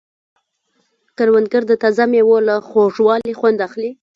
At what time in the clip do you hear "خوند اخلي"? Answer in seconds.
3.39-3.91